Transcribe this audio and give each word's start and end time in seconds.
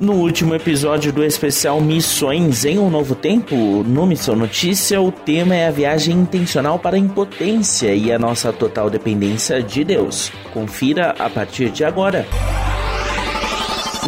No 0.00 0.14
último 0.14 0.56
episódio 0.56 1.12
do 1.12 1.22
especial 1.22 1.80
Missões 1.80 2.64
em 2.64 2.80
um 2.80 2.90
Novo 2.90 3.14
Tempo, 3.14 3.54
no 3.54 4.04
Missão 4.04 4.34
Notícia, 4.34 5.00
o 5.00 5.12
tema 5.12 5.54
é 5.54 5.68
a 5.68 5.70
viagem 5.70 6.16
intencional 6.16 6.80
para 6.80 6.96
a 6.96 6.98
impotência 6.98 7.94
e 7.94 8.12
a 8.12 8.18
nossa 8.18 8.52
total 8.52 8.90
dependência 8.90 9.62
de 9.62 9.84
Deus. 9.84 10.32
Confira 10.52 11.14
a 11.16 11.30
partir 11.30 11.70
de 11.70 11.84
agora. 11.84 12.26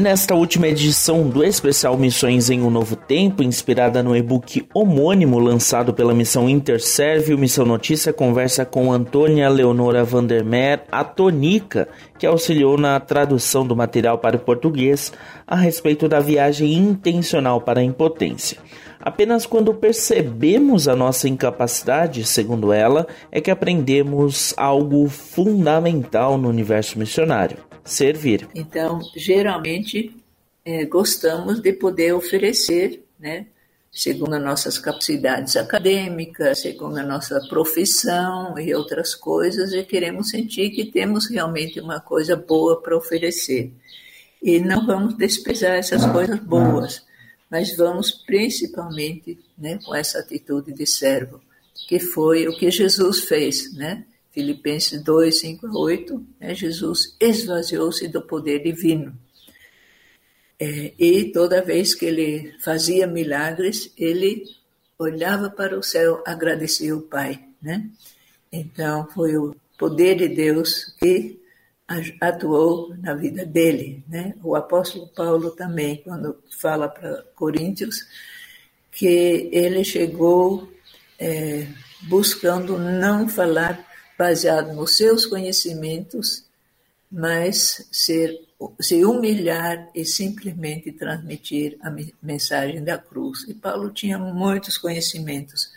Nesta 0.00 0.34
última 0.34 0.68
edição 0.68 1.26
do 1.26 1.42
especial 1.42 1.96
Missões 1.96 2.50
em 2.50 2.60
um 2.60 2.68
Novo 2.68 2.94
Tempo, 2.94 3.42
inspirada 3.42 4.02
no 4.02 4.14
e-book 4.14 4.68
homônimo 4.74 5.38
lançado 5.38 5.94
pela 5.94 6.12
missão 6.12 6.50
Interserve, 6.50 7.32
o 7.32 7.38
Missão 7.38 7.64
Notícia 7.64 8.12
conversa 8.12 8.66
com 8.66 8.92
Antônia 8.92 9.48
Leonora 9.48 10.04
Vandermeer, 10.04 10.82
a 10.92 11.02
Tonica, 11.02 11.88
que 12.18 12.26
auxiliou 12.26 12.76
na 12.76 13.00
tradução 13.00 13.66
do 13.66 13.74
material 13.74 14.18
para 14.18 14.36
o 14.36 14.40
português 14.40 15.14
a 15.46 15.56
respeito 15.56 16.06
da 16.06 16.20
viagem 16.20 16.74
intencional 16.74 17.62
para 17.62 17.80
a 17.80 17.84
impotência. 17.84 18.58
Apenas 19.06 19.46
quando 19.46 19.72
percebemos 19.72 20.88
a 20.88 20.96
nossa 20.96 21.28
incapacidade, 21.28 22.24
segundo 22.24 22.72
ela, 22.72 23.06
é 23.30 23.40
que 23.40 23.52
aprendemos 23.52 24.52
algo 24.56 25.08
fundamental 25.08 26.36
no 26.36 26.48
universo 26.48 26.98
missionário 26.98 27.58
servir. 27.84 28.48
Então, 28.52 28.98
geralmente, 29.14 30.12
é, 30.64 30.84
gostamos 30.86 31.60
de 31.60 31.72
poder 31.72 32.14
oferecer, 32.14 33.04
né, 33.16 33.46
segundo 33.92 34.34
as 34.34 34.42
nossas 34.42 34.76
capacidades 34.76 35.54
acadêmicas, 35.54 36.62
segundo 36.62 36.98
a 36.98 37.04
nossa 37.04 37.40
profissão 37.48 38.58
e 38.58 38.74
outras 38.74 39.14
coisas, 39.14 39.72
e 39.72 39.84
queremos 39.84 40.30
sentir 40.30 40.70
que 40.70 40.84
temos 40.84 41.30
realmente 41.30 41.78
uma 41.78 42.00
coisa 42.00 42.34
boa 42.34 42.82
para 42.82 42.96
oferecer. 42.96 43.72
E 44.42 44.58
não 44.58 44.84
vamos 44.84 45.16
desprezar 45.16 45.76
essas 45.76 46.04
coisas 46.06 46.40
boas, 46.40 47.05
mas 47.50 47.76
vamos 47.76 48.10
principalmente 48.10 49.38
né, 49.56 49.78
com 49.84 49.94
essa 49.94 50.18
atitude 50.18 50.72
de 50.72 50.86
servo, 50.86 51.40
que 51.88 51.98
foi 51.98 52.48
o 52.48 52.56
que 52.56 52.70
Jesus 52.70 53.20
fez, 53.20 53.72
né? 53.74 54.04
Filipenses 54.32 55.02
2, 55.02 55.40
5 55.40 55.66
a 55.66 55.78
8, 55.78 56.26
né, 56.38 56.54
Jesus 56.54 57.16
esvaziou-se 57.18 58.06
do 58.08 58.20
poder 58.20 58.62
divino. 58.62 59.16
É, 60.58 60.92
e 60.98 61.32
toda 61.32 61.62
vez 61.62 61.94
que 61.94 62.06
ele 62.06 62.54
fazia 62.60 63.06
milagres, 63.06 63.92
ele 63.96 64.44
olhava 64.98 65.50
para 65.50 65.78
o 65.78 65.82
céu, 65.82 66.22
agradecia 66.26 66.94
o 66.96 67.02
Pai. 67.02 67.44
Né? 67.60 67.88
Então, 68.50 69.06
foi 69.08 69.36
o 69.36 69.54
poder 69.78 70.16
de 70.16 70.28
Deus 70.28 70.94
que 70.98 71.38
atuou 72.20 72.94
na 72.96 73.14
vida 73.14 73.44
dele. 73.44 74.02
Né? 74.08 74.34
O 74.42 74.54
apóstolo 74.56 75.08
Paulo 75.08 75.50
também, 75.50 76.02
quando 76.02 76.42
fala 76.58 76.88
para 76.88 77.22
Coríntios, 77.34 78.06
que 78.90 79.48
ele 79.52 79.84
chegou 79.84 80.68
é, 81.18 81.66
buscando 82.02 82.78
não 82.78 83.28
falar 83.28 83.84
baseado 84.18 84.74
nos 84.74 84.96
seus 84.96 85.26
conhecimentos, 85.26 86.44
mas 87.10 87.86
ser, 87.92 88.34
se 88.80 89.04
humilhar 89.04 89.90
e 89.94 90.04
simplesmente 90.04 90.90
transmitir 90.90 91.76
a 91.82 91.94
mensagem 92.22 92.82
da 92.82 92.98
cruz. 92.98 93.44
E 93.46 93.54
Paulo 93.54 93.90
tinha 93.90 94.18
muitos 94.18 94.78
conhecimentos, 94.78 95.70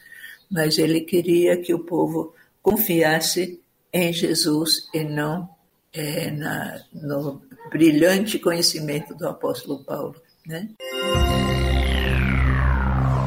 mas 0.49 0.77
ele 0.77 1.01
queria 1.01 1.57
que 1.57 1.73
o 1.73 1.79
povo 1.79 2.33
confiasse 2.61 3.61
em 3.91 4.13
Jesus 4.13 4.87
e 4.93 5.03
não 5.03 5.58
é, 5.93 6.31
na, 6.31 6.81
no 6.93 7.41
brilhante 7.69 8.39
conhecimento 8.39 9.13
do 9.15 9.27
apóstolo 9.27 9.83
Paulo. 9.83 10.15
Né? 10.45 10.69